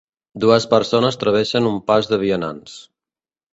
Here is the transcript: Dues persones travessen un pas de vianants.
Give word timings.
Dues 0.45 0.65
persones 0.71 1.19
travessen 1.25 1.69
un 1.73 1.79
pas 1.93 2.11
de 2.15 2.21
vianants. 2.25 2.77